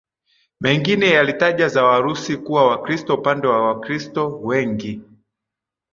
mengine 0.59 1.07
yalitaja 1.09 1.67
za 1.69 1.83
Warusi 1.83 2.37
kuwa 2.37 2.67
Wakristo 2.67 3.13
Upande 3.15 3.47
wa 3.47 3.61
Wakristo 3.67 4.39
wengi 4.43 5.01